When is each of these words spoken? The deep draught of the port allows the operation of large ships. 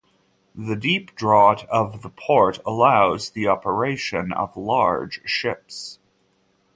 The 0.55 0.75
deep 0.75 1.15
draught 1.15 1.65
of 1.69 2.01
the 2.01 2.09
port 2.09 2.57
allows 2.65 3.29
the 3.29 3.47
operation 3.47 4.33
of 4.33 4.57
large 4.57 5.21
ships. 5.25 5.99